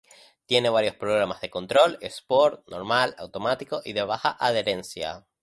Tiene 0.47 0.71
varios 0.71 0.95
programas 0.95 1.41
de 1.41 1.51
control: 1.51 1.99
sport, 2.01 2.67
normal, 2.67 3.13
automático 3.19 3.81
y 3.85 3.93
de 3.93 4.01
baja 4.01 4.35
adherencia. 4.39 5.27